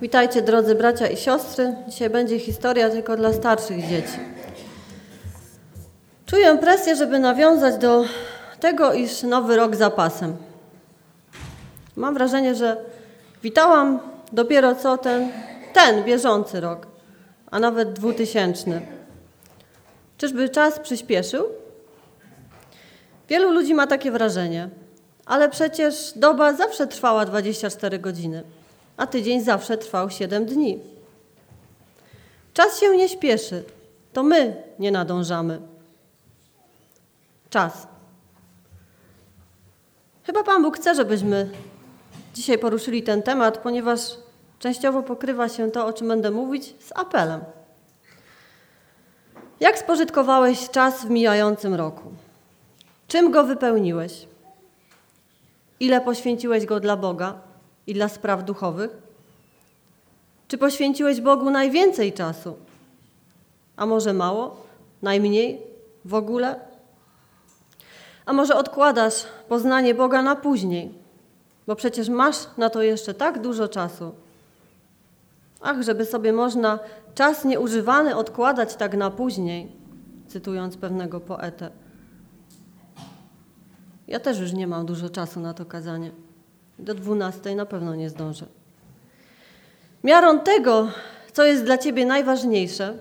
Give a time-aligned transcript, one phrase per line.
[0.00, 1.74] Witajcie drodzy bracia i siostry.
[1.88, 4.18] Dzisiaj będzie historia tylko dla starszych dzieci.
[6.26, 8.04] Czuję presję, żeby nawiązać do
[8.60, 10.36] tego, iż nowy rok za pasem.
[11.96, 12.76] Mam wrażenie, że
[13.42, 14.00] witałam
[14.32, 15.28] dopiero co ten,
[15.72, 16.86] ten bieżący rok,
[17.50, 18.80] a nawet dwutysięczny.
[20.18, 21.46] Czyżby czas przyspieszył?
[23.28, 24.68] Wielu ludzi ma takie wrażenie,
[25.26, 28.42] ale przecież doba zawsze trwała 24 godziny
[29.00, 30.78] a tydzień zawsze trwał 7 dni.
[32.54, 33.64] Czas się nie śpieszy,
[34.12, 35.60] to my nie nadążamy.
[37.50, 37.86] Czas.
[40.22, 41.50] Chyba Pan Bóg chce, żebyśmy
[42.34, 44.00] dzisiaj poruszyli ten temat, ponieważ
[44.58, 47.40] częściowo pokrywa się to, o czym będę mówić, z apelem.
[49.60, 52.12] Jak spożytkowałeś czas w mijającym roku?
[53.08, 54.26] Czym go wypełniłeś?
[55.80, 57.49] Ile poświęciłeś go dla Boga?
[57.90, 58.90] I dla spraw duchowych?
[60.48, 62.56] Czy poświęciłeś Bogu najwięcej czasu?
[63.76, 64.56] A może mało?
[65.02, 65.62] Najmniej?
[66.04, 66.60] W ogóle?
[68.26, 70.94] A może odkładasz poznanie Boga na później?
[71.66, 74.14] Bo przecież masz na to jeszcze tak dużo czasu.
[75.60, 76.78] Ach, żeby sobie można
[77.14, 79.72] czas nieużywany odkładać tak na później,
[80.28, 81.70] cytując pewnego poetę.
[84.08, 86.10] Ja też już nie mam dużo czasu na to kazanie.
[86.80, 88.46] Do 12 na pewno nie zdążę.
[90.04, 90.88] Miarą tego,
[91.32, 92.94] co jest dla Ciebie najważniejsze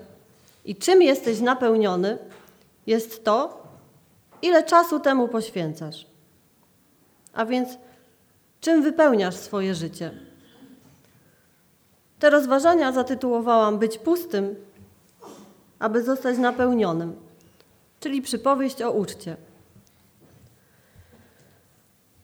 [0.65, 2.17] i czym jesteś napełniony,
[2.87, 3.63] jest to,
[4.41, 6.05] ile czasu temu poświęcasz.
[7.33, 7.69] A więc,
[8.61, 10.11] czym wypełniasz swoje życie.
[12.19, 14.55] Te rozważania zatytułowałam Być pustym,
[15.79, 17.15] aby zostać napełnionym,
[17.99, 19.37] czyli przypowieść o uczcie.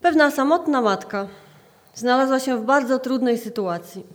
[0.02, 1.28] Pewna samotna matka
[1.95, 4.05] znalazła się w bardzo trudnej sytuacji.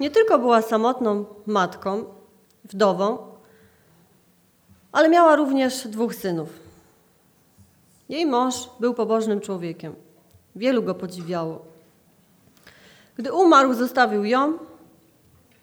[0.00, 2.04] Nie tylko była samotną matką,
[2.64, 3.18] wdową,
[4.92, 6.48] ale miała również dwóch synów.
[8.08, 9.94] Jej mąż był pobożnym człowiekiem.
[10.56, 11.64] Wielu go podziwiało.
[13.16, 14.58] Gdy umarł, zostawił ją,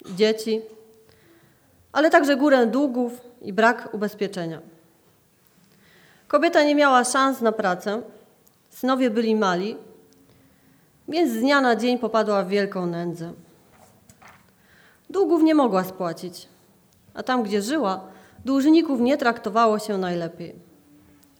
[0.05, 0.61] dzieci,
[1.91, 4.61] ale także górę długów i brak ubezpieczenia.
[6.27, 8.01] Kobieta nie miała szans na pracę,
[8.69, 9.77] synowie byli mali,
[11.07, 13.33] więc z dnia na dzień popadła w wielką nędzę.
[15.09, 16.47] Długów nie mogła spłacić,
[17.13, 18.01] a tam, gdzie żyła,
[18.45, 20.55] dłużników nie traktowało się najlepiej.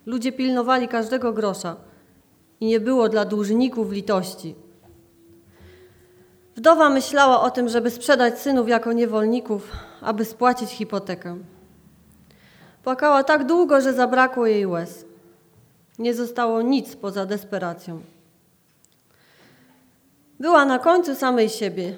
[0.06, 1.76] Ludzie pilnowali każdego grosza
[2.60, 4.56] i nie było dla dłużników litości.
[6.56, 11.38] Wdowa myślała o tym, żeby sprzedać synów jako niewolników, aby spłacić hipotekę.
[12.84, 15.06] Płakała tak długo, że zabrakło jej łez.
[16.00, 18.02] Nie zostało nic poza desperacją.
[20.42, 21.96] Była na końcu samej siebie.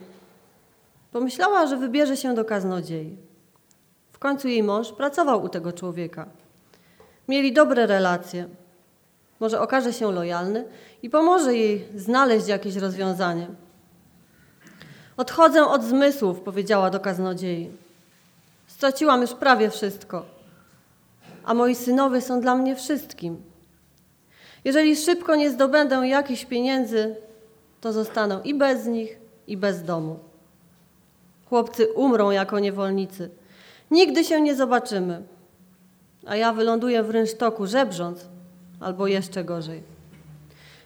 [1.12, 3.18] Pomyślała, że wybierze się do kaznodziei.
[4.12, 6.26] W końcu jej mąż pracował u tego człowieka.
[7.28, 8.48] Mieli dobre relacje.
[9.40, 10.66] Może okaże się lojalny
[11.04, 13.48] i pomoże jej znaleźć jakieś rozwiązanie.
[15.18, 17.72] Odchodzę od zmysłów, powiedziała do kaznodziei.
[18.68, 20.26] Straciłam już prawie wszystko,
[21.44, 23.42] a moi synowie są dla mnie wszystkim.
[24.66, 27.16] Jeżeli szybko nie zdobędę jakichś pieniędzy,
[27.84, 30.20] to zostaną i bez nich, i bez domu.
[31.50, 33.30] Chłopcy umrą jako niewolnicy.
[33.92, 35.24] Nigdy się nie zobaczymy.
[36.26, 38.26] A ja wyląduję w rynsztoku żebrząc,
[38.80, 39.84] albo jeszcze gorzej.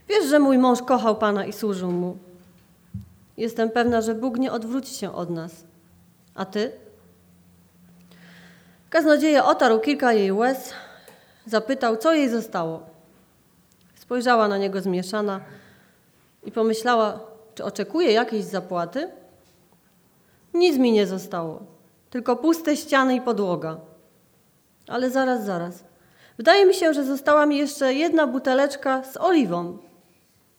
[0.09, 2.17] Wiesz, że mój mąż kochał Pana i służył Mu.
[3.37, 5.63] Jestem pewna, że Bóg nie odwróci się od nas.
[6.35, 6.71] A Ty?
[8.89, 10.73] Kaznodzieja otarł kilka jej łez,
[11.45, 12.81] zapytał, co jej zostało.
[13.95, 15.41] Spojrzała na niego zmieszana,
[16.47, 17.19] i pomyślała,
[17.55, 19.11] czy oczekuje jakiejś zapłaty?
[20.53, 21.61] Nic mi nie zostało,
[22.09, 23.77] tylko puste ściany i podłoga.
[24.87, 25.83] Ale zaraz, zaraz.
[26.37, 29.77] Wydaje mi się, że została mi jeszcze jedna buteleczka z oliwą.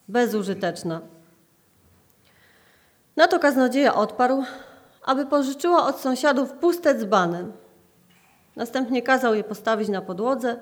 [0.07, 1.01] Bezużyteczna.
[3.15, 4.43] Na to kaznodzieja odparł,
[5.05, 7.45] aby pożyczyła od sąsiadów puste dzbany.
[8.55, 10.59] Następnie kazał je postawić na podłodze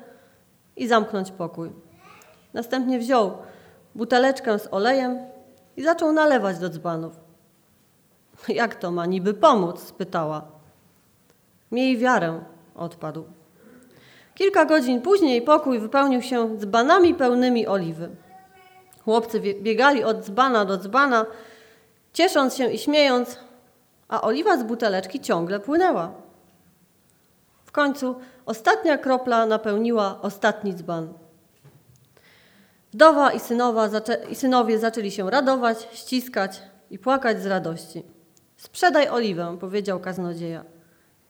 [0.75, 1.71] i zamknąć pokój.
[2.53, 3.37] Następnie wziął
[3.97, 5.19] buteleczkę z olejem
[5.77, 7.13] i zaczął nalewać do dzbanów.
[8.47, 9.79] Jak to ma niby pomóc?
[9.79, 10.41] spytała.
[11.71, 12.39] Miej wiarę,
[12.75, 13.23] odpadł.
[14.35, 18.09] Kilka godzin później pokój wypełnił się dzbanami pełnymi oliwy.
[19.05, 21.25] Chłopcy biegali od dzbana do dzbana,
[22.13, 23.39] ciesząc się i śmiejąc,
[24.07, 26.11] a oliwa z buteleczki ciągle płynęła.
[27.65, 28.15] W końcu
[28.45, 31.13] ostatnia kropla napełniła ostatni dzban.
[32.93, 33.89] Wdowa i, synowa,
[34.29, 36.61] i synowie zaczęli się radować, ściskać
[36.91, 38.03] i płakać z radości.
[38.57, 40.65] Sprzedaj oliwę, powiedział kaznodzieja,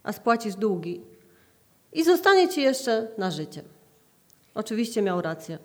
[0.04, 1.02] a spłacisz długi.
[1.94, 3.62] I zostanie ci jeszcze na życie.
[4.56, 5.58] Oczywiście miał rację.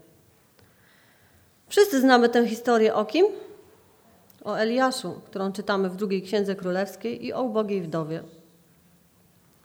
[1.69, 3.27] Wszyscy znamy tę historię o kim?
[4.45, 8.23] O Eliaszu, którą czytamy w drugiej księdze królewskiej i o ubogiej wdowie.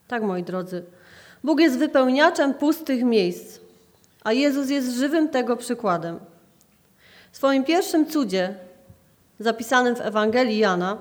[0.07, 0.85] Tak, moi drodzy,
[1.43, 3.59] Bóg jest wypełniaczem pustych miejsc,
[4.27, 6.19] a Jezus jest żywym tego przykładem.
[7.31, 8.55] W swoim pierwszym cudzie,
[9.39, 10.97] zapisanym w Ewangelii Jana,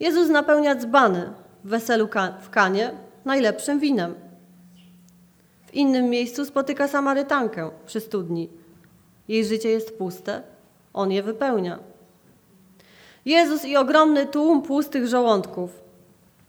[0.00, 1.32] Jezus napełnia dzbany
[1.64, 2.08] w weselu
[2.40, 2.92] w Kanie
[3.24, 4.14] najlepszym winem.
[5.66, 8.48] W innym miejscu spotyka Samarytankę przy studni.
[9.28, 10.42] Jej życie jest puste,
[10.94, 11.78] on je wypełnia.
[13.24, 15.70] Jezus i ogromny tłum pustych żołądków,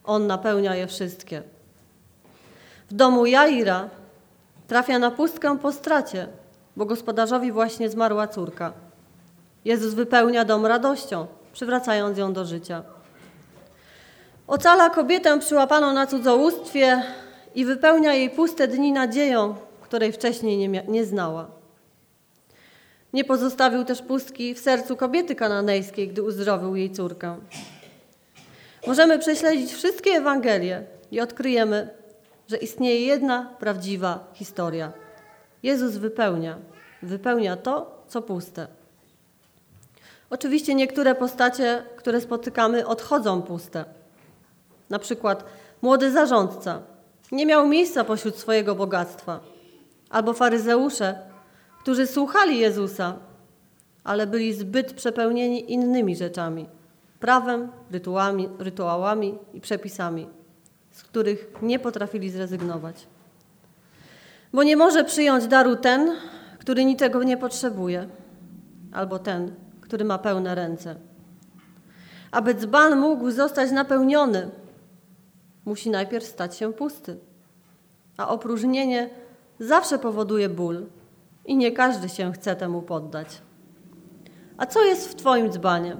[0.04, 1.44] on napełnia je wszystkie.
[2.90, 3.90] W domu Jaira
[4.70, 6.28] trafia na pustkę po stracie,
[6.78, 8.74] bo gospodarzowi właśnie zmarła córka.
[9.66, 12.84] Jezus wypełnia dom radością, przywracając ją do życia.
[14.48, 17.04] Ocala kobietę przyłapaną na cudzołóstwie
[17.56, 21.48] i wypełnia jej puste dni nadzieją, której wcześniej nie, nie znała.
[23.14, 27.38] Nie pozostawił też pustki w sercu kobiety kananejskiej, gdy uzdrowił jej córkę.
[28.88, 31.99] Możemy prześledzić wszystkie Ewangelie i odkryjemy,
[32.50, 34.92] że istnieje jedna prawdziwa historia.
[35.64, 36.58] Jezus wypełnia,
[37.04, 38.68] wypełnia to, co puste.
[40.30, 43.86] Oczywiście niektóre postacie, które spotykamy, odchodzą puste.
[44.90, 45.44] Na przykład
[45.82, 46.82] młody zarządca
[47.32, 49.40] nie miał miejsca pośród swojego bogactwa,
[50.10, 51.20] albo faryzeusze,
[51.80, 53.18] którzy słuchali Jezusa,
[54.04, 56.68] ale byli zbyt przepełnieni innymi rzeczami
[57.20, 60.28] prawem, rytuałami, rytuałami i przepisami,
[61.00, 63.08] z których nie potrafili zrezygnować.
[64.54, 66.16] Bo nie może przyjąć daru ten,
[66.60, 68.10] który niczego nie potrzebuje,
[68.92, 70.96] albo ten, który ma pełne ręce.
[72.32, 74.50] Aby dzban mógł zostać napełniony,
[75.66, 77.18] musi najpierw stać się pusty.
[78.18, 79.10] A opróżnienie
[79.60, 80.86] zawsze powoduje ból
[81.46, 83.42] i nie każdy się chce temu poddać.
[84.58, 85.98] A co jest w Twoim dzbanie?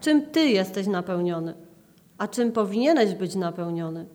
[0.00, 1.65] Czym Ty jesteś napełniony?
[2.18, 4.06] A czym powinieneś być napełniony?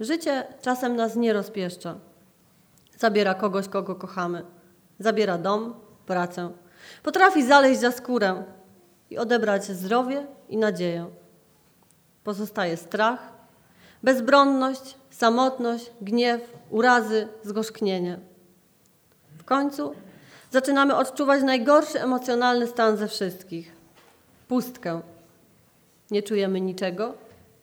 [0.00, 1.94] Życie czasem nas nie rozpieszcza.
[2.98, 4.44] Zabiera kogoś, kogo kochamy.
[4.98, 5.74] Zabiera dom,
[6.06, 6.50] pracę.
[7.02, 8.44] Potrafi zaleźć za skórę
[9.10, 11.06] i odebrać zdrowie i nadzieję.
[12.24, 13.32] Pozostaje strach,
[14.02, 16.40] bezbronność, samotność, gniew,
[16.70, 18.18] urazy, zgorzknienie.
[19.38, 19.94] W końcu
[20.50, 23.72] zaczynamy odczuwać najgorszy emocjonalny stan ze wszystkich
[24.48, 25.00] pustkę.
[26.12, 27.14] Nie czujemy niczego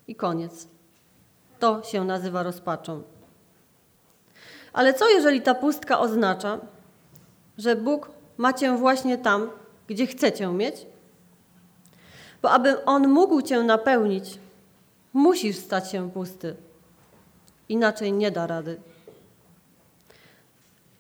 [0.08, 0.68] i koniec.
[1.60, 3.02] To się nazywa rozpaczą.
[4.74, 6.60] Ale co jeżeli ta pustka oznacza,
[7.58, 9.50] że Bóg ma cię właśnie tam,
[9.88, 10.76] gdzie chce cię mieć?
[12.42, 14.40] Bo aby On mógł cię napełnić,
[15.14, 16.56] musisz stać się pusty.
[17.70, 18.80] Inaczej nie da rady.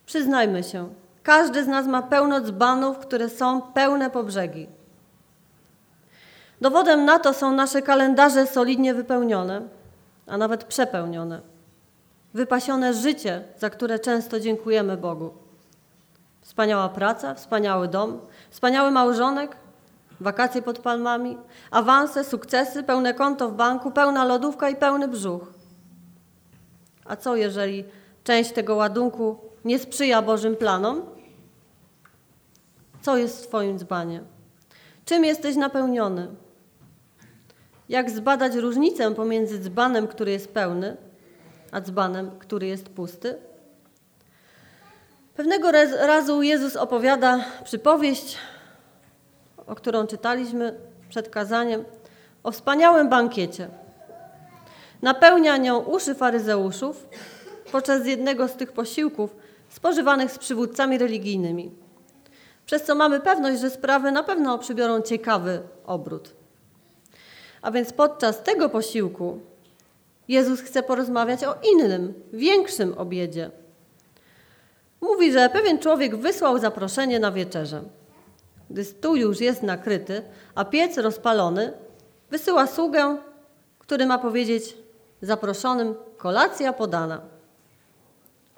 [0.05, 0.89] Przyznajmy się,
[1.23, 4.78] każdy z nas ma pełno dzbanów, które są pełne po brzegi.
[6.61, 9.61] Dowodem na to są nasze kalendarze solidnie wypełnione,
[10.27, 11.41] a nawet przepełnione.
[12.33, 15.33] Wypasione życie, za które często dziękujemy Bogu.
[16.41, 18.19] Wspaniała praca, wspaniały dom,
[18.49, 19.55] wspaniały małżonek,
[20.19, 21.37] wakacje pod palmami,
[21.71, 25.53] awanse, sukcesy, pełne konto w banku, pełna lodówka i pełny brzuch.
[27.05, 27.85] A co jeżeli
[28.23, 31.01] część tego ładunku nie sprzyja Bożym planom?
[33.01, 34.23] Co jest w Twoim dzbanie?
[35.05, 36.27] Czym jesteś napełniony?
[37.89, 40.97] Jak zbadać różnicę pomiędzy dzbanem, który jest pełny,
[41.71, 43.37] a dzbanem, który jest pusty?
[45.35, 48.37] Pewnego razu Jezus opowiada przypowieść,
[49.67, 50.79] o którą czytaliśmy
[51.09, 51.85] przed kazaniem,
[52.43, 53.67] o wspaniałym bankiecie.
[55.01, 57.09] Napełnia nią uszy faryzeuszów
[57.71, 59.35] podczas jednego z tych posiłków
[59.69, 61.71] spożywanych z przywódcami religijnymi.
[62.65, 66.38] Przez co mamy pewność, że sprawy na pewno przybiorą ciekawy obrót.
[67.61, 69.39] A więc podczas tego posiłku
[70.27, 73.51] Jezus chce porozmawiać o innym, większym obiedzie.
[75.01, 77.83] Mówi, że pewien człowiek wysłał zaproszenie na wieczerzę.
[78.69, 80.21] Gdy stół już jest nakryty,
[80.55, 81.73] a piec rozpalony,
[82.29, 83.17] wysyła sługę,
[83.79, 84.77] który ma powiedzieć
[85.21, 87.21] zaproszonym kolacja podana.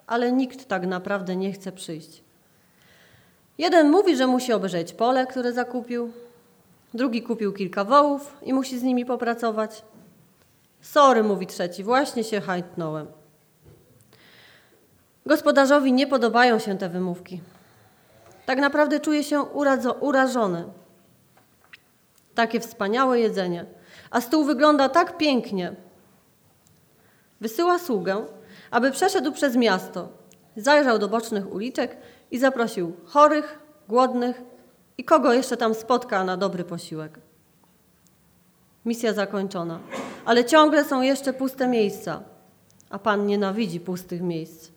[0.08, 2.24] Ale nikt tak naprawdę nie chce przyjść.
[3.58, 6.12] Jeden mówi, że musi obejrzeć pole, które zakupił,
[6.94, 9.84] Drugi kupił kilka wołów i musi z nimi popracować.
[10.82, 13.08] Sorry, mówi trzeci, właśnie się hajtnąłem.
[15.26, 17.42] Gospodarzowi nie podobają się te wymówki.
[18.46, 19.42] Tak naprawdę czuje się
[20.00, 20.64] urażony.
[22.36, 23.66] Takie wspaniałe jedzenie,
[24.10, 25.76] a stół wygląda tak pięknie.
[27.42, 28.26] Wysyła sługę,
[28.72, 30.10] aby przeszedł przez miasto,
[30.58, 31.98] zajrzał do bocznych uliczek
[32.32, 34.42] i zaprosił chorych, głodnych
[34.98, 37.20] i kogo jeszcze tam spotka na dobry posiłek.
[38.86, 39.80] Misja zakończona,
[40.26, 42.24] ale ciągle są jeszcze puste miejsca,
[42.90, 44.72] a Pan nienawidzi pustych miejsc.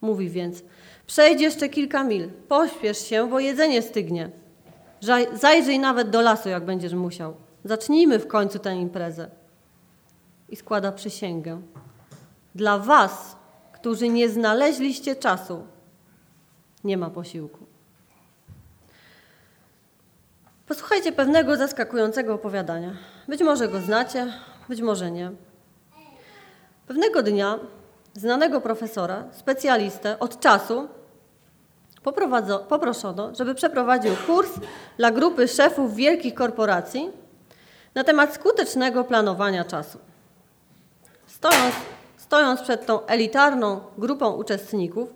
[0.00, 0.62] Mówi więc,
[1.06, 4.30] przejdź jeszcze kilka mil, pośpiesz się, bo jedzenie stygnie.
[5.32, 7.34] Zajrzyj nawet do lasu, jak będziesz musiał.
[7.64, 9.30] Zacznijmy w końcu tę imprezę.
[10.48, 11.60] I składa przysięgę.
[12.54, 13.36] Dla was,
[13.72, 15.62] którzy nie znaleźliście czasu,
[16.84, 17.69] nie ma posiłku.
[20.70, 22.92] Posłuchajcie pewnego zaskakującego opowiadania.
[23.28, 24.32] Być może go znacie,
[24.68, 25.30] być może nie.
[26.86, 27.58] Pewnego dnia
[28.14, 30.88] znanego profesora, specjalistę od czasu,
[32.68, 34.50] poproszono, żeby przeprowadził kurs
[34.98, 37.10] dla grupy szefów wielkich korporacji
[37.94, 39.98] na temat skutecznego planowania czasu.
[41.26, 41.74] Stojąc,
[42.16, 45.08] stojąc przed tą elitarną grupą uczestników,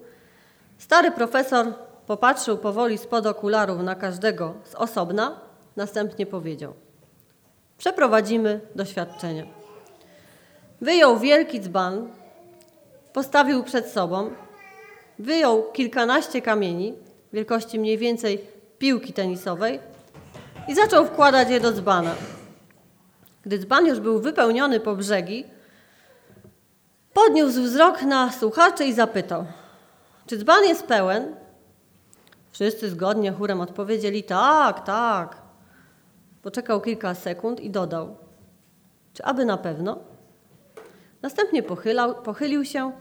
[0.78, 1.66] stary profesor
[2.06, 5.40] popatrzył powoli spod okularów na każdego z osobna,
[5.76, 6.74] następnie powiedział:
[7.78, 9.46] Przeprowadzimy doświadczenie.
[10.80, 12.08] Wyjął wielki dzban,
[13.12, 14.30] postawił przed sobą,
[15.18, 16.94] wyjął kilkanaście kamieni,
[17.32, 18.46] wielkości mniej więcej
[18.78, 19.80] piłki tenisowej,
[20.68, 22.14] i zaczął wkładać je do dzbana.
[23.42, 25.44] Gdy dzban już był wypełniony po brzegi,
[27.14, 29.44] podniósł wzrok na słuchaczy i zapytał:
[30.26, 31.43] Czy dzban jest pełen?
[32.54, 35.42] Wszyscy zgodnie chórem odpowiedzieli: Tak, tak.
[36.42, 38.16] Poczekał kilka sekund i dodał:
[39.12, 39.98] Czy aby na pewno?
[41.22, 42.92] Następnie pochylał, pochylił się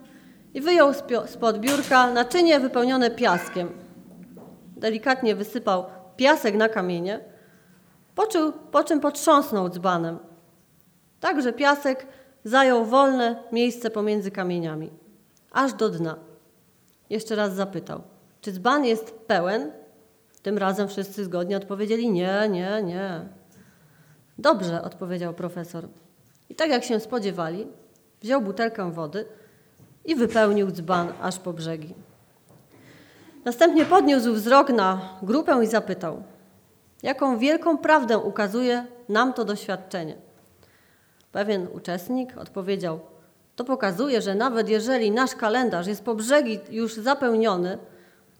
[0.53, 0.91] i wyjął
[1.25, 3.69] spod biurka naczynie wypełnione piaskiem.
[4.77, 5.86] Delikatnie wysypał
[6.17, 7.19] piasek na kamienie,
[8.15, 10.19] po czym, po czym potrząsnął dzbanem.
[11.19, 12.07] Tak, że piasek
[12.43, 14.91] zajął wolne miejsce pomiędzy kamieniami,
[15.51, 16.15] aż do dna.
[17.10, 18.01] Jeszcze raz zapytał,
[18.43, 19.71] czy dzban jest pełen?
[20.41, 23.21] Tym razem wszyscy zgodnie odpowiedzieli nie, nie, nie.
[24.38, 25.88] Dobrze, odpowiedział profesor.
[26.50, 27.67] I tak jak się spodziewali,
[28.21, 29.25] wziął butelkę wody
[30.05, 31.93] i wypełnił dzban aż po brzegi.
[33.45, 36.23] Następnie podniósł wzrok na grupę i zapytał,
[37.03, 40.15] jaką wielką prawdę ukazuje nam to doświadczenie.
[41.31, 43.00] Pewien uczestnik odpowiedział,
[43.55, 47.77] to pokazuje, że nawet jeżeli nasz kalendarz jest po brzegi już zapełniony,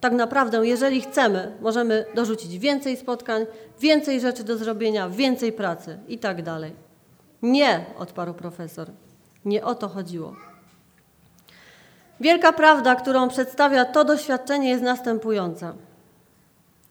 [0.00, 3.46] tak naprawdę, jeżeli chcemy, możemy dorzucić więcej spotkań,
[3.80, 6.72] więcej rzeczy do zrobienia, więcej pracy i tak dalej.
[7.42, 8.90] Nie, odparł profesor.
[9.44, 10.36] Nie o to chodziło.
[12.20, 15.74] Wielka prawda, którą przedstawia to doświadczenie, jest następująca.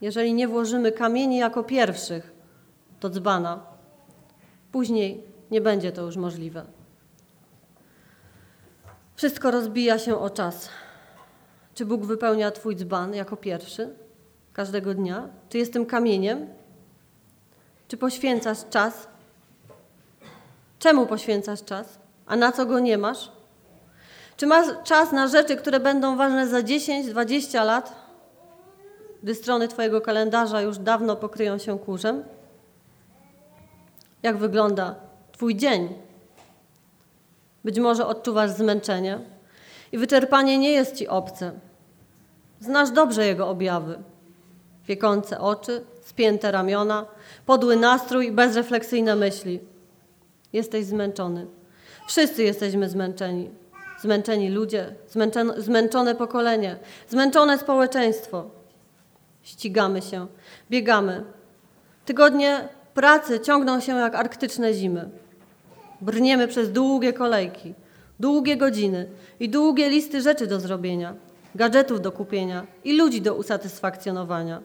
[0.02, 2.32] Jeżeli nie włożymy kamieni jako pierwszych
[3.02, 3.60] do dzbana,
[4.72, 6.66] później nie będzie to już możliwe.
[9.16, 10.70] Wszystko rozbija się o czas.
[11.76, 13.96] Czy Bóg wypełnia Twój dzban jako pierwszy
[14.54, 15.30] każdego dnia?
[15.50, 16.48] Czy jest tym kamieniem?
[17.88, 19.08] Czy poświęcasz czas?
[20.80, 22.00] Czemu poświęcasz czas?
[22.26, 23.32] A na co go nie masz?
[24.38, 27.96] Czy masz czas na rzeczy, które będą ważne za 10-20 lat,
[29.24, 32.24] gdy strony Twojego kalendarza już dawno pokryją się kurzem?
[34.24, 34.96] Jak wygląda
[35.32, 35.96] Twój dzień?
[37.64, 39.20] Być może odczuwasz zmęczenie
[39.94, 41.52] i wyczerpanie nie jest Ci obce.
[42.60, 44.00] Znasz dobrze jego objawy.
[44.88, 47.06] Wiekące oczy, spięte ramiona,
[47.46, 49.60] podły nastrój i bezrefleksyjne myśli.
[50.54, 51.48] Jesteś zmęczony.
[52.08, 53.50] Wszyscy jesteśmy zmęczeni.
[54.02, 56.78] Zmęczeni ludzie, zmęczone, zmęczone pokolenie,
[57.10, 58.46] zmęczone społeczeństwo.
[59.44, 60.28] Ścigamy się,
[60.70, 61.24] biegamy.
[62.06, 65.10] Tygodnie pracy ciągną się jak arktyczne zimy.
[66.02, 67.74] Brniemy przez długie kolejki,
[68.20, 71.16] długie godziny i długie listy rzeczy do zrobienia,
[71.56, 74.62] gadżetów do kupienia i ludzi do usatysfakcjonowania.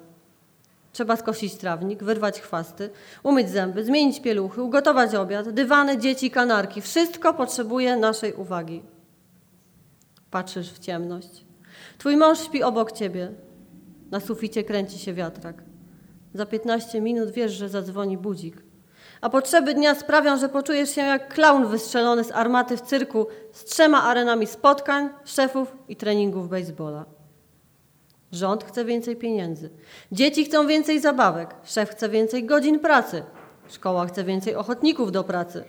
[0.93, 2.91] Trzeba skosić trawnik, wyrwać chwasty,
[3.23, 6.81] umyć zęby, zmienić pieluchy, ugotować obiad, dywany, dzieci, kanarki.
[6.81, 8.83] Wszystko potrzebuje naszej uwagi.
[10.31, 11.45] Patrzysz w ciemność.
[11.99, 13.33] Twój mąż śpi obok ciebie.
[14.11, 15.63] Na suficie kręci się wiatrak.
[16.35, 18.57] Za 15 minut wiesz, że zadzwoni budzik.
[19.21, 23.65] A potrzeby dnia sprawią, że poczujesz się jak klaun wystrzelony z armaty w cyrku z
[23.65, 27.05] trzema arenami spotkań, szefów i treningów baseballa.
[28.33, 29.71] Rząd chce więcej pieniędzy.
[30.13, 31.55] Dzieci chcą więcej zabawek.
[31.65, 33.23] Szef chce więcej godzin pracy.
[33.69, 35.65] Szkoła chce więcej ochotników do pracy.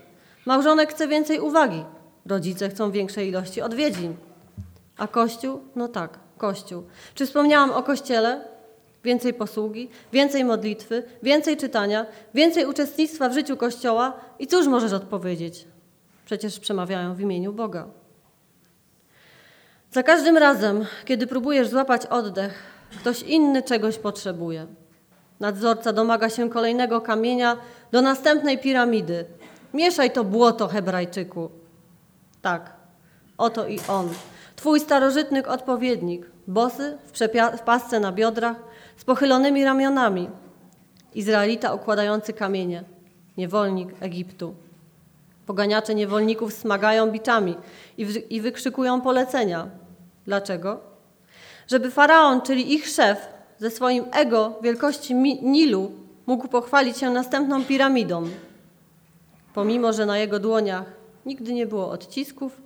[0.46, 1.86] Małżonek chce więcej uwagi.
[2.26, 4.16] Rodzice chcą większej ilości odwiedzin.
[4.98, 5.62] A Kościół?
[5.76, 6.84] No tak, Kościół.
[7.16, 8.59] Czy wspomniałam o Kościele?
[9.04, 15.66] Więcej posługi, więcej modlitwy, więcej czytania, więcej uczestnictwa w życiu Kościoła i cóż możesz odpowiedzieć?
[16.26, 17.88] Przecież przemawiają w imieniu Boga.
[19.92, 22.64] Za każdym razem, kiedy próbujesz złapać oddech,
[23.00, 24.68] ktoś inny czegoś potrzebuje.
[25.40, 27.58] Nadzorca domaga się kolejnego kamienia
[27.92, 29.26] do następnej piramidy.
[29.74, 31.50] Mieszaj to błoto, Hebrajczyku.
[32.42, 32.74] Tak,
[33.38, 34.10] oto i on,
[34.56, 37.20] twój starożytny odpowiednik, bosy w,
[37.58, 38.58] w pasce na biodrach,
[39.00, 40.30] z pochylonymi ramionami.
[41.16, 42.84] Izraelita okładający kamienie,
[43.38, 44.56] niewolnik Egiptu.
[45.46, 47.56] Poganiacze niewolników smagają biczami
[47.98, 49.68] i, w, i wykrzykują polecenia.
[50.26, 50.80] Dlaczego?
[51.68, 53.28] Żeby faraon, czyli ich szef,
[53.58, 55.92] ze swoim ego wielkości Nilu
[56.26, 58.24] mógł pochwalić się następną piramidą.
[59.54, 60.86] Pomimo, że na jego dłoniach
[61.26, 62.62] nigdy nie było odcisków,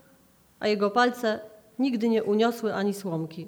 [0.60, 1.40] a jego palce
[1.80, 3.48] nigdy nie uniosły ani słomki.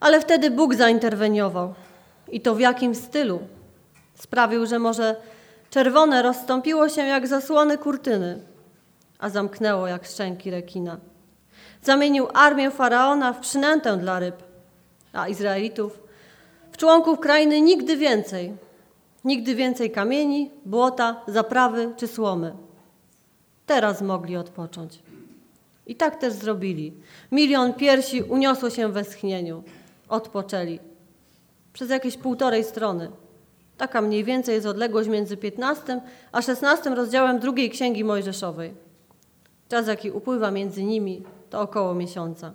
[0.00, 1.74] Ale wtedy Bóg zainterweniował.
[2.28, 3.40] I to w jakim stylu?
[4.14, 5.16] Sprawił, że może
[5.70, 8.40] czerwone rozstąpiło się jak zasłony kurtyny,
[9.18, 10.96] a zamknęło jak szczęki rekina.
[11.82, 14.42] Zamienił armię faraona w przynętę dla ryb,
[15.12, 15.98] a Izraelitów
[16.72, 18.56] w członków krainy nigdy więcej.
[19.24, 22.52] Nigdy więcej kamieni, błota, zaprawy czy słomy.
[23.66, 24.98] Teraz mogli odpocząć.
[25.86, 26.92] I tak też zrobili.
[27.32, 29.62] Milion piersi uniosło się we schnieniu
[30.10, 30.78] odpoczęli.
[31.72, 33.10] Przez jakieś półtorej strony.
[33.76, 36.00] Taka mniej więcej jest odległość między 15
[36.32, 38.74] a 16 rozdziałem drugiej Księgi Mojżeszowej.
[39.68, 42.52] Czas, jaki upływa między nimi, to około miesiąca.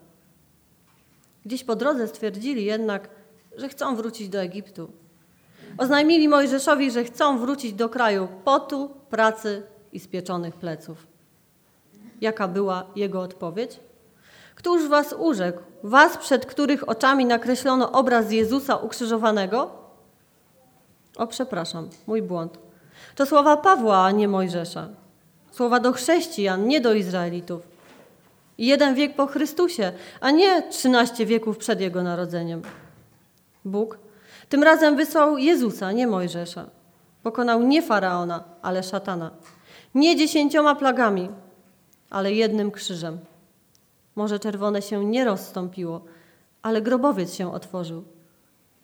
[1.45, 3.09] Gdzieś po drodze stwierdzili jednak,
[3.57, 4.91] że chcą wrócić do Egiptu.
[5.77, 11.07] Oznajmili Mojżeszowi, że chcą wrócić do kraju potu, pracy i spieczonych pleców.
[12.21, 13.79] Jaka była jego odpowiedź?
[14.55, 15.59] Któż was urzekł?
[15.83, 19.71] Was, przed których oczami nakreślono obraz Jezusa ukrzyżowanego?
[21.17, 22.57] O, przepraszam, mój błąd.
[23.15, 24.87] To słowa Pawła, a nie Mojżesza.
[25.51, 27.61] Słowa do chrześcijan, nie do Izraelitów.
[28.57, 29.91] Jeden wiek po Chrystusie,
[30.21, 32.61] a nie trzynaście wieków przed Jego narodzeniem.
[33.65, 33.97] Bóg
[34.49, 36.65] tym razem wysłał Jezusa, nie Mojżesza.
[37.23, 39.31] Pokonał nie Faraona, ale szatana.
[39.95, 41.29] Nie dziesięcioma plagami,
[42.09, 43.19] ale jednym krzyżem.
[44.15, 46.01] Morze Czerwone się nie rozstąpiło,
[46.61, 48.03] ale grobowiec się otworzył.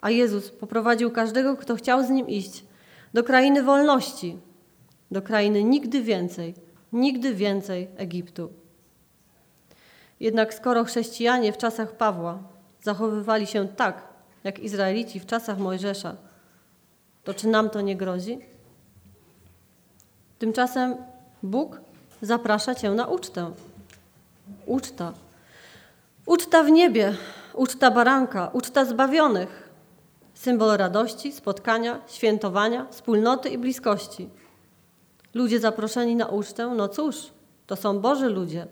[0.02, 2.64] A Jezus poprowadził każdego, kto chciał z nim iść,
[3.14, 4.38] do krainy wolności,
[5.12, 6.54] do krainy nigdy więcej,
[6.94, 8.50] nigdy więcej Egiptu.
[10.20, 12.40] Jednak skoro chrześcijanie w czasach Pawła
[12.84, 14.08] zachowywali się tak,
[14.44, 16.16] jak Izraelici w czasach Mojżesza,
[17.24, 18.40] to czy nam to nie grozi?
[20.40, 20.96] Tymczasem
[21.44, 21.82] Bóg
[22.22, 23.52] zaprasza cię na ucztę.
[24.66, 25.14] Uczta.
[26.26, 27.14] Uczta w niebie,
[27.54, 29.70] uczta baranka, uczta zbawionych.
[30.34, 34.30] Symbol radości, spotkania, świętowania, wspólnoty i bliskości.
[35.34, 37.16] Ludzie zaproszeni na ucztę, no cóż,
[37.68, 38.68] to są Boży ludzie.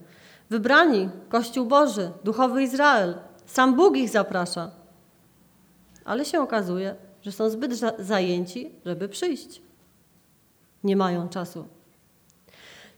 [0.50, 3.18] Wybrani, Kościół Boży, duchowy Izrael.
[3.46, 4.72] Sam Bóg ich zaprasza.
[6.06, 9.62] Ale się okazuje, że są zbyt zajęci, żeby przyjść.
[10.84, 11.68] Nie mają czasu.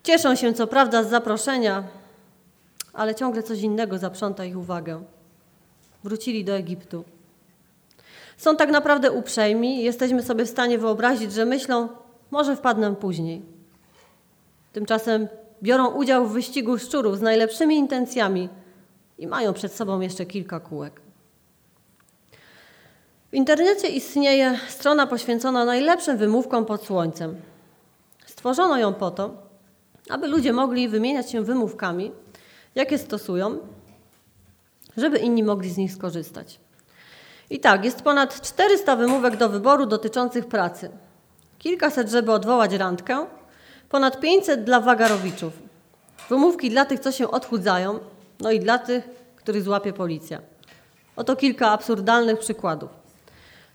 [0.04, 1.84] Cieszą się co prawda z zaproszenia,
[2.93, 5.04] ale ciągle coś innego zaprząta ich uwagę.
[6.04, 7.04] Wrócili do Egiptu.
[8.38, 11.89] Są tak naprawdę uprzejmi jesteśmy sobie w stanie wyobrazić, że myślą,
[12.32, 13.41] może wpadnę później.
[14.73, 15.27] Tymczasem
[15.63, 18.49] biorą udział w wyścigu szczurów z najlepszymi intencjami
[19.17, 21.01] i mają przed sobą jeszcze kilka kółek.
[23.32, 27.36] W internecie istnieje strona poświęcona najlepszym wymówkom pod słońcem.
[28.25, 29.34] Stworzono ją po to,
[30.10, 32.12] aby ludzie mogli wymieniać się wymówkami,
[32.76, 33.58] jakie stosują,
[34.98, 36.60] żeby inni mogli z nich skorzystać.
[37.50, 40.90] I tak, jest ponad 400 wymówek do wyboru dotyczących pracy.
[41.60, 43.26] Kilkaset, żeby odwołać randkę,
[43.90, 45.54] ponad 500 dla wagarowiczów.
[46.30, 48.00] Wymówki dla tych, co się odchudzają,
[48.40, 50.42] no i dla tych, których złapie policja.
[51.16, 52.90] Oto kilka absurdalnych przykładów.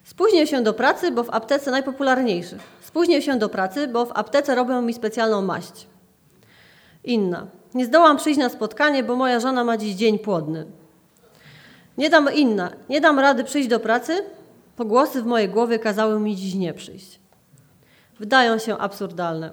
[0.05, 2.61] Spóźnię się do pracy, bo w aptece najpopularniejszych.
[2.81, 5.87] Spóźnię się do pracy, bo w aptece robią mi specjalną maść.
[7.05, 7.47] Inna.
[7.77, 10.67] Nie zdołam przyjść na spotkanie, bo moja żona ma dziś dzień płodny.
[11.99, 12.71] Nie dam inna.
[12.89, 14.25] Nie dam rady przyjść do pracy,
[14.79, 17.21] bo głosy w mojej głowie kazały mi dziś nie przyjść.
[18.19, 19.51] Wydają się absurdalne.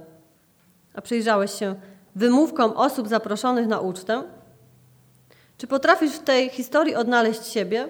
[0.94, 1.76] A przyjrzałeś się
[2.16, 4.24] wymówkom osób zaproszonych na ucztę?
[5.58, 7.90] Czy potrafisz w tej historii odnaleźć siebie?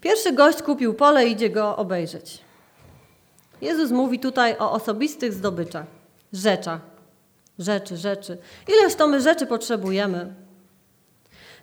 [0.00, 2.40] Pierwszy gość kupił pole i idzie go obejrzeć.
[3.60, 5.86] Jezus mówi tutaj o osobistych zdobyczach,
[6.32, 6.93] rzeczach,
[7.58, 8.38] Rzeczy, rzeczy.
[8.68, 10.34] Ileż to my rzeczy potrzebujemy?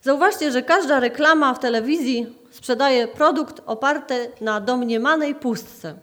[0.01, 5.95] Zauważcie, że każda reklama w telewizji sprzedaje produkt oparty na domniemanej pustce,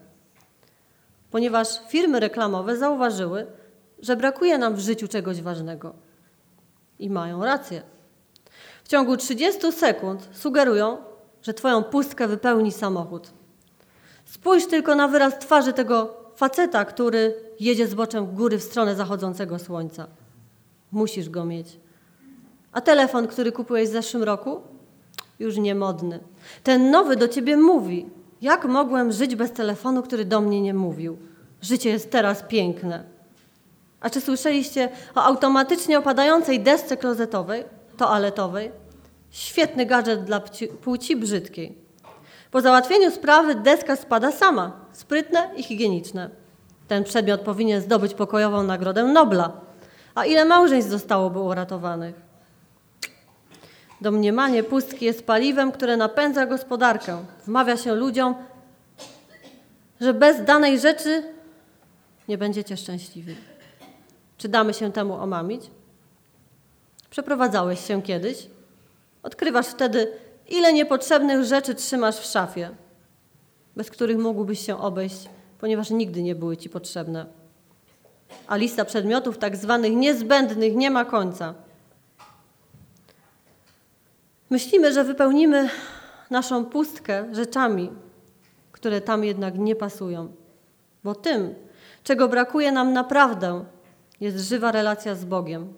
[1.30, 3.46] ponieważ firmy reklamowe zauważyły,
[3.98, 5.94] że brakuje nam w życiu czegoś ważnego.
[6.98, 7.82] I mają rację.
[8.84, 10.96] W ciągu 30 sekund sugerują,
[11.42, 13.30] że Twoją pustkę wypełni samochód.
[14.24, 19.58] Spójrz tylko na wyraz twarzy tego faceta, który jedzie z boczem góry w stronę zachodzącego
[19.58, 20.06] słońca.
[20.92, 21.76] Musisz go mieć.
[22.72, 24.60] A telefon, który kupiłeś w zeszłym roku?
[25.38, 26.20] Już niemodny.
[26.62, 28.06] Ten nowy do ciebie mówi.
[28.42, 31.18] Jak mogłem żyć bez telefonu, który do mnie nie mówił?
[31.62, 33.04] Życie jest teraz piękne.
[34.00, 37.64] A czy słyszeliście o automatycznie opadającej desce klozetowej,
[37.96, 38.70] toaletowej?
[39.30, 40.40] Świetny gadżet dla
[40.82, 41.74] płci brzydkiej.
[42.50, 46.30] Po załatwieniu sprawy deska spada sama, sprytne i higieniczne.
[46.88, 49.52] Ten przedmiot powinien zdobyć pokojową Nagrodę Nobla.
[50.14, 52.14] A ile małżeństw zostałoby uratowanych?
[54.00, 57.24] Domniemanie pustki jest paliwem, które napędza gospodarkę.
[57.46, 58.34] Wmawia się ludziom,
[60.00, 61.22] że bez danej rzeczy
[62.28, 63.36] nie będziecie szczęśliwi.
[64.38, 65.62] Czy damy się temu omamić?
[67.10, 68.46] Przeprowadzałeś się kiedyś?
[69.22, 70.12] Odkrywasz wtedy,
[70.48, 72.70] ile niepotrzebnych rzeczy trzymasz w szafie,
[73.78, 77.26] bez których mógłbyś się obejść, ponieważ nigdy nie były ci potrzebne.
[78.46, 81.54] A lista przedmiotów tak zwanych niezbędnych nie ma końca.
[84.50, 85.68] Myślimy, że wypełnimy
[86.30, 87.90] naszą pustkę rzeczami,
[88.72, 90.32] które tam jednak nie pasują,
[91.04, 91.54] bo tym,
[92.04, 93.64] czego brakuje nam naprawdę,
[94.20, 95.74] jest żywa relacja z Bogiem.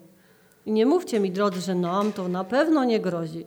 [0.65, 3.45] I nie mówcie mi, drodzy, że nam to na pewno nie grozi.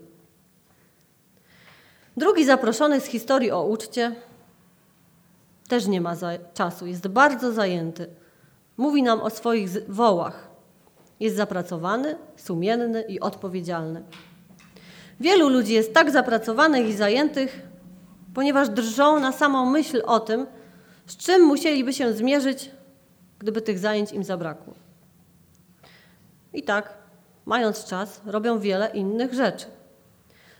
[2.16, 4.14] Drugi zaproszony z historii o uczcie
[5.74, 6.14] też nie ma
[6.54, 8.06] czasu, jest bardzo zajęty.
[8.76, 10.48] Mówi nam o swoich wołach.
[11.20, 14.02] Jest zapracowany, sumienny i odpowiedzialny.
[15.20, 17.62] Wielu ludzi jest tak zapracowanych i zajętych,
[18.34, 20.46] ponieważ drżą na samą myśl o tym,
[21.06, 22.70] z czym musieliby się zmierzyć,
[23.38, 24.74] gdyby tych zajęć im zabrakło.
[26.52, 26.94] I tak,
[27.46, 29.66] mając czas, robią wiele innych rzeczy.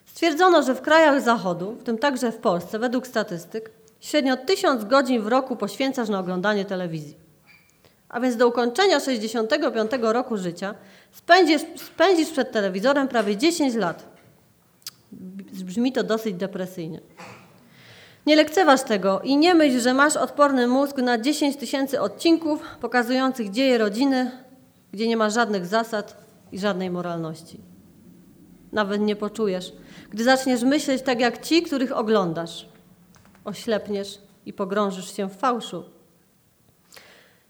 [0.05, 5.23] Stwierdzono, że w krajach Zachodu, w tym także w Polsce, według statystyk, średnio tysiąc godzin
[5.23, 7.17] w roku poświęcasz na oglądanie telewizji.
[8.09, 10.75] A więc do ukończenia 65 roku życia
[11.13, 14.07] spędzisz, spędzisz przed telewizorem prawie 10 lat.
[15.65, 17.01] Brzmi to dosyć depresyjnie.
[18.27, 23.51] Nie lekceważ tego i nie myśl, że masz odporny mózg na 10 tysięcy odcinków pokazujących
[23.51, 24.31] dzieje rodziny,
[24.93, 26.17] gdzie nie ma żadnych zasad
[26.53, 27.61] i żadnej moralności.
[28.73, 29.73] Nawet nie poczujesz,
[30.11, 32.74] gdy zaczniesz myśleć tak jak ci, których oglądasz.
[33.45, 35.85] Oślepniesz i pogrążysz się w fałszu.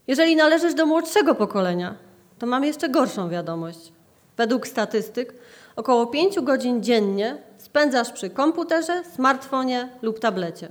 [0.07, 1.95] Jeżeli należysz do młodszego pokolenia,
[2.39, 3.93] to mam jeszcze gorszą wiadomość.
[4.37, 5.33] Według statystyk
[5.75, 10.69] około 5 godzin dziennie spędzasz przy komputerze, smartfonie lub tablecie.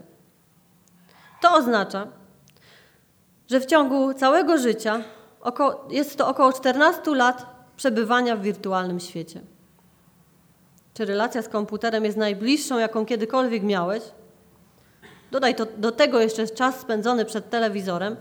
[1.42, 2.06] To oznacza,
[3.50, 5.02] że w ciągu całego życia
[5.90, 9.40] jest to około 14 lat przebywania w wirtualnym świecie.
[10.94, 14.02] Czy relacja z komputerem jest najbliższą, jaką kiedykolwiek miałeś?
[15.34, 18.16] Dodaj to, do tego jeszcze czas spędzony przed telewizorem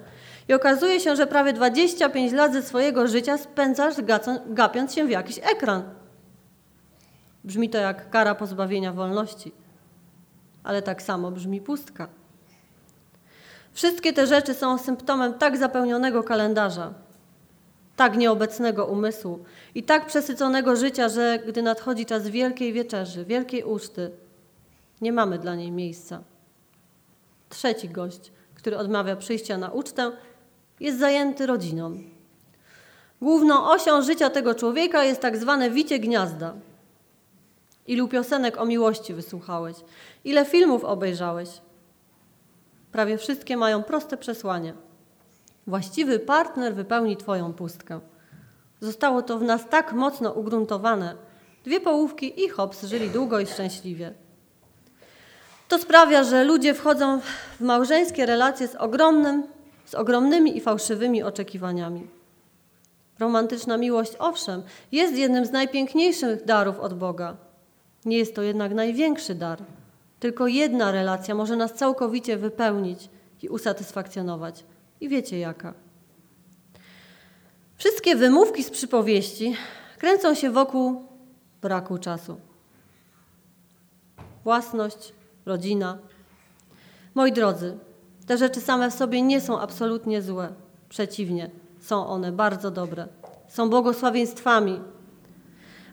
[0.47, 3.95] i okazuje się, że prawie 25 lat ze swojego życia spędzasz
[4.45, 5.84] gapiąc się w jakiś ekran.
[7.43, 9.52] Brzmi to jak kara pozbawienia wolności,
[10.63, 12.08] ale tak samo brzmi pustka.
[13.73, 16.93] Wszystkie te rzeczy są symptomem tak zapełnionego kalendarza,
[17.95, 19.43] tak nieobecnego umysłu
[19.76, 24.12] i tak przesyconego życia, że gdy nadchodzi czas wielkiej wieczerzy, wielkiej uczty,
[25.02, 26.33] nie mamy dla niej miejsca.
[27.53, 30.11] Trzeci gość, który odmawia przyjścia na ucztę,
[30.79, 31.97] jest zajęty rodziną.
[33.21, 36.53] Główną osią życia tego człowieka jest tak zwane wicie gniazda.
[37.87, 39.75] Ilu piosenek o miłości wysłuchałeś?
[40.23, 41.49] Ile filmów obejrzałeś?
[42.91, 44.73] Prawie wszystkie mają proste przesłanie–
[45.67, 47.99] Właściwy partner wypełni Twoją pustkę.
[48.79, 51.15] Zostało to w nas tak mocno ugruntowane.
[51.65, 54.13] Dwie połówki i hops żyli długo i szczęśliwie.
[55.73, 57.21] To sprawia, że ludzie wchodzą
[57.59, 59.43] w małżeńskie relacje z, ogromnym,
[59.86, 62.07] z ogromnymi i fałszywymi oczekiwaniami.
[63.19, 67.38] Romantyczna miłość, owszem, jest jednym z najpiękniejszych darów od Boga.
[68.05, 69.63] Nie jest to jednak największy dar.
[70.19, 73.09] Tylko jedna relacja może nas całkowicie wypełnić
[73.41, 74.65] i usatysfakcjonować.
[75.01, 75.73] I wiecie jaka.
[77.77, 79.55] Wszystkie wymówki z przypowieści
[79.97, 81.03] kręcą się wokół
[81.62, 82.38] braku czasu.
[84.43, 85.13] Własność,
[85.45, 85.97] rodzina.
[87.15, 87.77] Moi drodzy,
[88.27, 90.53] te rzeczy same w sobie nie są absolutnie złe.
[90.89, 93.08] Przeciwnie, są one bardzo dobre.
[93.47, 94.82] Są błogosławieństwami.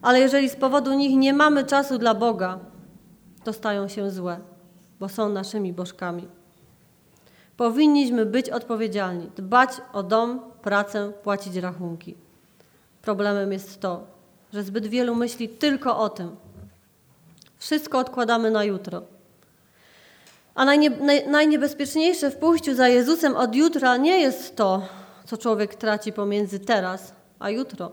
[0.03, 2.59] Ale jeżeli z powodu nich nie mamy czasu dla Boga,
[3.45, 4.41] to stają się złe,
[5.01, 6.29] bo są naszymi bożkami.
[7.57, 12.15] Powinniśmy być odpowiedzialni, dbać o dom, pracę, płacić rachunki.
[13.03, 14.07] Problemem jest to,
[14.53, 16.37] że zbyt wielu myśli tylko o tym.
[17.59, 19.03] Wszystko odkładamy na jutro.
[20.61, 24.83] A najnie, naj, najniebezpieczniejsze w pójściu za Jezusem od jutra nie jest to,
[25.27, 27.93] co człowiek traci pomiędzy teraz a jutro.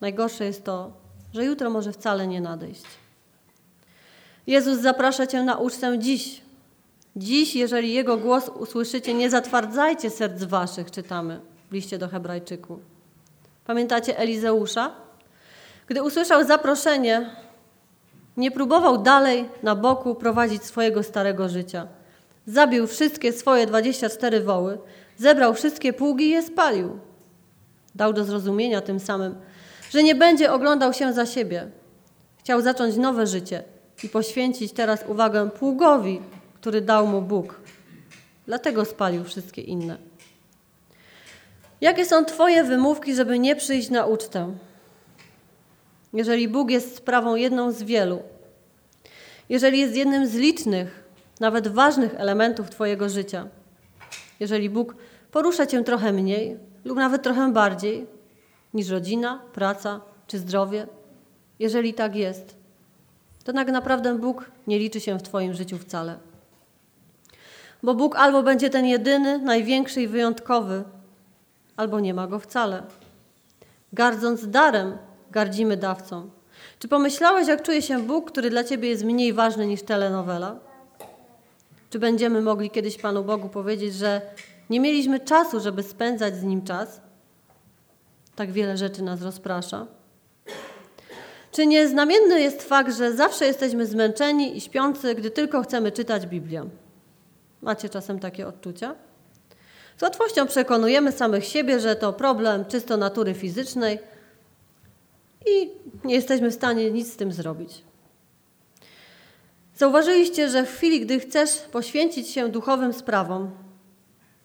[0.00, 0.92] Najgorsze jest to,
[1.34, 2.84] że jutro może wcale nie nadejść.
[4.46, 6.40] Jezus zaprasza Cię na ucztę dziś.
[7.16, 11.40] Dziś, jeżeli Jego głos usłyszycie, nie zatwardzajcie serc Waszych, czytamy
[11.70, 12.80] w liście do Hebrajczyków.
[13.66, 14.94] Pamiętacie Elizeusza?
[15.86, 17.30] Gdy usłyszał zaproszenie,
[18.36, 21.86] nie próbował dalej na boku prowadzić swojego starego życia.
[22.46, 24.78] Zabił wszystkie swoje 24 woły,
[25.16, 26.98] zebrał wszystkie pługi i je spalił.
[27.94, 29.34] Dał do zrozumienia tym samym,
[29.90, 31.66] że nie będzie oglądał się za siebie.
[32.38, 33.62] Chciał zacząć nowe życie
[34.02, 36.20] i poświęcić teraz uwagę pługowi,
[36.54, 37.60] który dał mu Bóg.
[38.46, 39.96] Dlatego spalił wszystkie inne.
[41.80, 44.54] Jakie są Twoje wymówki, żeby nie przyjść na ucztę?
[46.14, 48.22] Jeżeli Bóg jest sprawą jedną z wielu,
[49.48, 51.04] jeżeli jest jednym z licznych,
[51.40, 53.48] nawet ważnych elementów Twojego życia,
[54.40, 54.94] jeżeli Bóg
[55.30, 58.06] porusza Cię trochę mniej lub nawet trochę bardziej
[58.74, 60.86] niż rodzina, praca czy zdrowie,
[61.58, 62.56] jeżeli tak jest,
[63.44, 66.18] to tak naprawdę Bóg nie liczy się w Twoim życiu wcale.
[67.82, 70.84] Bo Bóg albo będzie ten jedyny, największy i wyjątkowy,
[71.76, 72.82] albo nie ma go wcale.
[73.92, 74.98] Gardząc darem,
[75.34, 76.30] gardzimy dawcą.
[76.78, 80.56] Czy pomyślałeś, jak czuje się Bóg, który dla ciebie jest mniej ważny niż telenowela?
[81.90, 84.20] Czy będziemy mogli kiedyś Panu Bogu powiedzieć, że
[84.70, 87.00] nie mieliśmy czasu, żeby spędzać z Nim czas?
[88.36, 89.86] Tak wiele rzeczy nas rozprasza.
[91.52, 96.64] Czy nieznamienny jest fakt, że zawsze jesteśmy zmęczeni i śpiący, gdy tylko chcemy czytać Biblię?
[97.62, 98.94] Macie czasem takie odczucia?
[99.96, 103.98] Z łatwością przekonujemy samych siebie, że to problem czysto natury fizycznej
[105.46, 105.70] i
[106.04, 107.84] nie jesteśmy w stanie nic z tym zrobić.
[109.76, 113.50] Zauważyliście, że w chwili, gdy chcesz poświęcić się duchowym sprawom,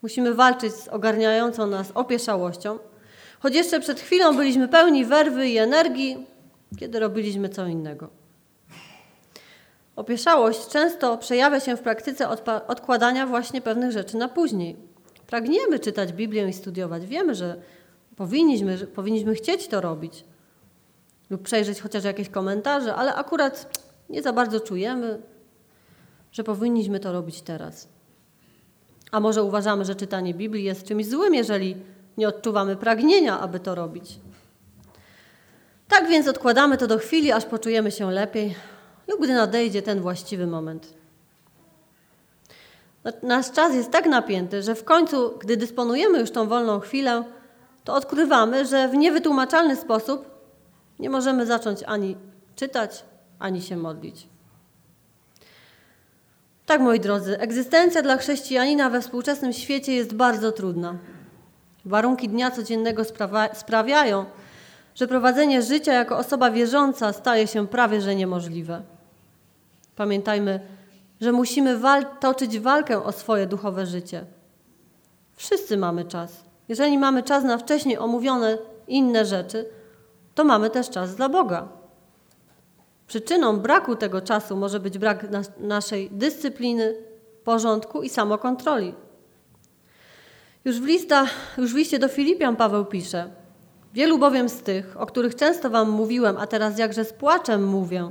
[0.02, 2.80] musimy walczyć z ogarniającą nas opieszałością,
[3.40, 6.28] choć jeszcze przed chwilą byliśmy pełni werwy i energii,
[6.80, 8.10] kiedy robiliśmy co innego.
[9.96, 12.30] Opieszałość często przejawia się w praktyce
[12.68, 14.76] odkładania właśnie pewnych rzeczy na później.
[15.28, 17.06] Pragniemy czytać Biblię i studiować.
[17.06, 17.62] Wiemy, że
[18.16, 20.24] powinniśmy, że powinniśmy chcieć to robić
[21.30, 25.22] lub przejrzeć chociaż jakieś komentarze, ale akurat nie za bardzo czujemy,
[26.32, 27.88] że powinniśmy to robić teraz.
[29.12, 31.76] A może uważamy, że czytanie Biblii jest czymś złym, jeżeli
[32.18, 34.20] nie odczuwamy pragnienia, aby to robić.
[35.88, 38.56] Tak więc odkładamy to do chwili, aż poczujemy się lepiej,
[39.08, 40.94] lub gdy nadejdzie ten właściwy moment.
[43.24, 47.24] Nasz czas jest tak napięty, że w końcu, gdy dysponujemy już tą wolną chwilę,
[47.84, 50.39] to odkrywamy, że w niewytłumaczalny sposób
[51.00, 52.18] nie możemy zacząć ani
[52.56, 53.04] czytać,
[53.40, 54.28] ani się modlić.
[56.66, 60.96] Tak, moi drodzy, egzystencja dla chrześcijanina we współczesnym świecie jest bardzo trudna.
[61.86, 63.04] Warunki dnia codziennego
[63.54, 64.26] sprawiają,
[64.96, 68.82] że prowadzenie życia jako osoba wierząca staje się prawie że niemożliwe.
[69.96, 70.60] Pamiętajmy,
[71.22, 74.26] że musimy wal toczyć walkę o swoje duchowe życie.
[75.36, 76.44] Wszyscy mamy czas.
[76.68, 78.58] Jeżeli mamy czas na wcześniej omówione
[78.88, 79.66] inne rzeczy,
[80.44, 81.68] mamy też czas dla Boga.
[83.08, 86.96] Przyczyną braku tego czasu może być brak nas naszej dyscypliny,
[87.44, 88.94] porządku i samokontroli.
[90.66, 91.26] Już w, lista,
[91.58, 93.30] już w liście do Filipian Paweł pisze:
[93.94, 98.10] Wielu bowiem z tych, o których często Wam mówiłem, a teraz jakże z płaczem mówię,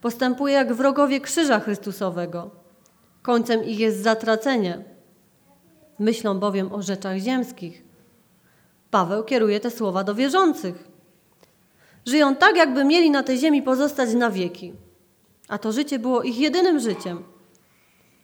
[0.00, 2.50] postępuje jak wrogowie krzyża Chrystusowego.
[3.22, 4.84] Końcem ich jest zatracenie.
[5.98, 7.84] Myślą bowiem o rzeczach ziemskich.
[8.90, 10.87] Paweł kieruje te słowa do wierzących.
[12.08, 14.72] Żyją tak, jakby mieli na tej ziemi pozostać na wieki.
[15.48, 17.24] A to życie było ich jedynym życiem.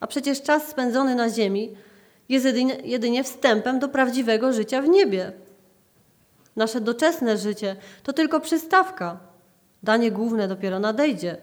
[0.01, 1.77] A przecież czas spędzony na ziemi
[2.29, 5.33] jest jedynie, jedynie wstępem do prawdziwego życia w niebie.
[6.57, 9.21] Nasze doczesne życie to tylko przystawka.
[9.83, 11.37] Danie główne dopiero nadejdzie.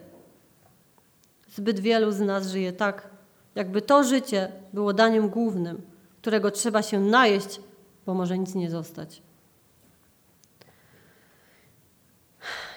[1.48, 3.08] Zbyt wielu z nas żyje tak,
[3.54, 5.82] jakby to życie było daniem głównym,
[6.20, 7.60] którego trzeba się najeść,
[8.06, 9.22] bo może nic nie zostać.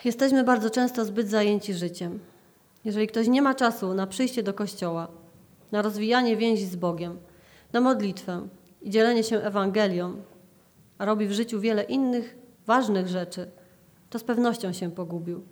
[0.06, 2.20] Jesteśmy bardzo często zbyt zajęci życiem.
[2.84, 5.08] Jeżeli ktoś nie ma czasu na przyjście do kościoła,
[5.72, 7.18] na rozwijanie więzi z Bogiem,
[7.74, 8.48] na modlitwę
[8.82, 10.16] i dzielenie się Ewangelią,
[10.98, 12.38] a robi w życiu wiele innych
[12.68, 13.52] ważnych rzeczy,
[14.10, 15.44] to z pewnością się pogubił.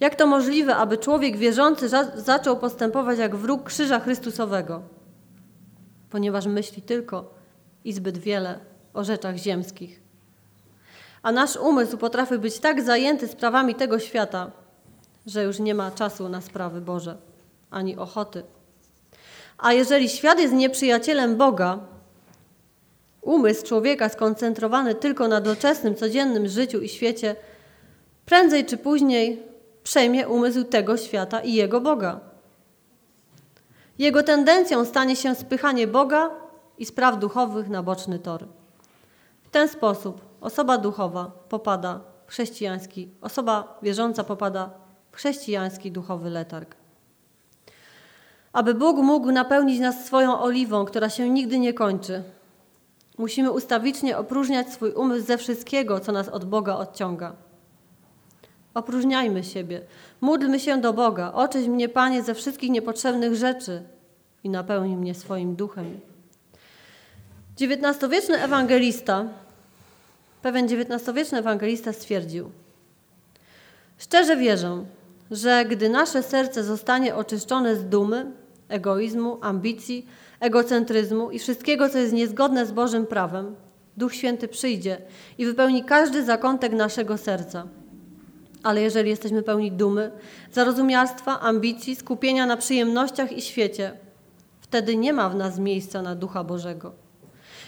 [0.00, 4.82] Jak to możliwe, aby człowiek wierzący za zaczął postępować jak wróg krzyża Chrystusowego?
[6.10, 7.34] Ponieważ myśli tylko
[7.84, 8.58] i zbyt wiele
[8.94, 10.05] o rzeczach ziemskich.
[11.26, 14.50] A nasz umysł potrafi być tak zajęty sprawami tego świata,
[15.26, 17.16] że już nie ma czasu na sprawy Boże,
[17.70, 18.42] ani ochoty.
[19.58, 21.78] A jeżeli świat jest nieprzyjacielem Boga,
[23.22, 27.36] umysł człowieka skoncentrowany tylko na doczesnym, codziennym życiu i świecie,
[28.26, 29.42] prędzej czy później
[29.82, 32.20] przejmie umysł tego świata i jego Boga.
[33.98, 36.30] Jego tendencją stanie się spychanie Boga
[36.78, 38.46] i spraw duchowych na boczny tor.
[39.42, 44.70] W ten sposób osoba duchowa popada w chrześcijański, osoba wierząca popada
[45.12, 46.76] w chrześcijański duchowy letarg.
[48.52, 52.22] Aby Bóg mógł napełnić nas swoją oliwą, która się nigdy nie kończy,
[53.18, 57.32] musimy ustawicznie opróżniać swój umysł ze wszystkiego, co nas od Boga odciąga.
[58.74, 59.80] Opróżniajmy siebie,
[60.20, 63.82] módlmy się do Boga, oczyś mnie, Panie, ze wszystkich niepotrzebnych rzeczy
[64.44, 66.00] i napełnij mnie swoim duchem.
[67.60, 69.24] XIX-wieczny ewangelista,
[70.46, 72.50] pewien XIX-wieczny ewangelista stwierdził:
[73.98, 74.84] Szczerze wierzę,
[75.30, 78.32] że gdy nasze serce zostanie oczyszczone z dumy,
[78.68, 80.06] egoizmu, ambicji,
[80.40, 83.56] egocentryzmu i wszystkiego, co jest niezgodne z Bożym prawem,
[83.96, 84.98] Duch Święty przyjdzie
[85.38, 87.66] i wypełni każdy zakątek naszego serca.
[88.62, 90.10] Ale jeżeli jesteśmy pełni dumy,
[90.52, 93.92] zarozumialstwa, ambicji, skupienia na przyjemnościach i świecie,
[94.60, 97.05] wtedy nie ma w nas miejsca na Ducha Bożego.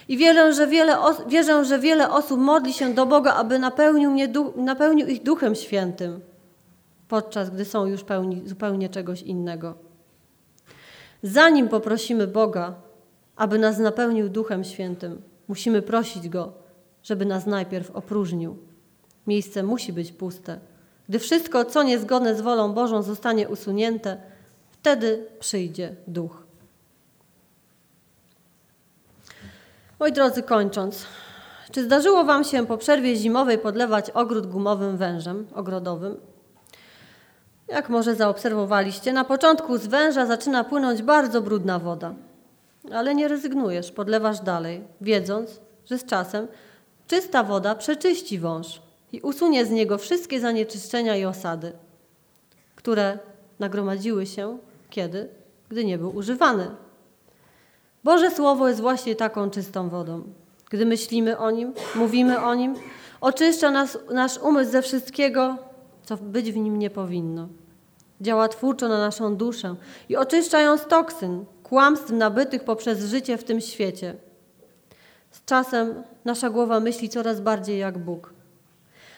[0.08, 0.96] I wierzę, że wiele,
[1.28, 6.20] wierzę, że wiele osób modli się do Boga, aby napełnił, mnie, napełnił ich Duchem Świętym,
[7.08, 9.74] podczas gdy są już pełni zupełnie czegoś innego.
[11.22, 12.74] Zanim poprosimy Boga,
[13.36, 16.52] aby nas napełnił Duchem Świętym, musimy prosić Go,
[17.02, 18.56] żeby nas najpierw opróżnił.
[19.26, 20.58] Miejsce musi być puste.
[21.08, 24.16] Gdy wszystko, co niezgodne z wolą Bożą, zostanie usunięte,
[24.70, 26.47] wtedy przyjdzie Duch.
[30.00, 31.06] Moi drodzy, kończąc,
[31.72, 36.16] czy zdarzyło Wam się po przerwie zimowej podlewać ogród gumowym wężem ogrodowym?
[37.68, 42.14] Jak może zaobserwowaliście, na początku z węża zaczyna płynąć bardzo brudna woda.
[42.92, 46.48] Ale nie rezygnujesz, podlewasz dalej, wiedząc, że z czasem
[47.06, 48.82] czysta woda przeczyści wąż
[49.12, 51.72] i usunie z niego wszystkie zanieczyszczenia i osady,
[52.76, 53.18] które
[53.58, 54.58] nagromadziły się
[54.90, 55.28] kiedy?
[55.68, 56.70] Gdy nie był używany.
[58.04, 60.22] Boże Słowo jest właśnie taką czystą wodą.
[60.70, 62.74] Gdy myślimy o nim, mówimy o nim,
[63.20, 65.56] oczyszcza nas, nasz umysł ze wszystkiego,
[66.04, 67.48] co być w nim nie powinno.
[68.20, 69.74] Działa twórczo na naszą duszę
[70.08, 74.14] i oczyszcza ją z toksyn, kłamstw nabytych poprzez życie w tym świecie.
[75.30, 78.32] Z czasem nasza głowa myśli coraz bardziej jak Bóg.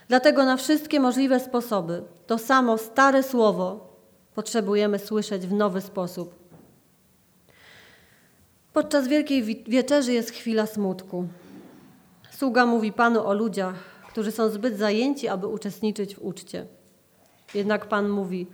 [0.09, 3.91] Dlatego na wszystkie możliwe sposoby to samo stare słowo
[4.35, 6.40] potrzebujemy słyszeć w nowy sposób.
[8.73, 11.27] Podczas Wielkiej Wieczerzy jest chwila smutku.
[12.31, 13.75] Sługa mówi Panu o ludziach,
[14.09, 16.67] którzy są zbyt zajęci, aby uczestniczyć w uczcie.
[17.55, 18.47] Jednak Pan mówi: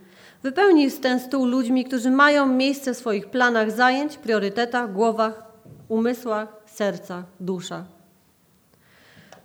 [0.43, 5.43] Wypełnij ten stół ludźmi, którzy mają miejsce w swoich planach zajęć, priorytetach, głowach,
[5.89, 7.85] umysłach, sercach, duszach.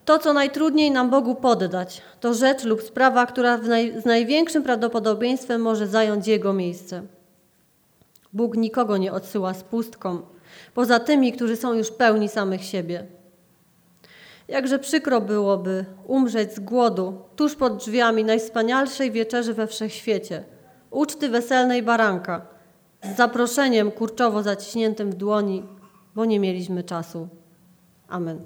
[0.05, 5.61] To, co najtrudniej nam Bogu poddać, to rzecz lub sprawa, która naj, z największym prawdopodobieństwem
[5.61, 7.03] może zająć Jego miejsce.
[8.33, 10.23] Bóg nikogo nie odsyła z pustką,
[10.75, 13.07] poza tymi, którzy są już pełni samych siebie.
[14.49, 20.45] Jakże przykro byłoby umrzeć z głodu tuż pod drzwiami najwspanialszej wieczerzy we wszechświecie,
[20.91, 22.47] uczty weselnej baranka,
[23.03, 25.63] z zaproszeniem kurczowo zaciśniętym w dłoni,
[26.15, 27.29] bo nie mieliśmy czasu.
[28.09, 28.41] Amen.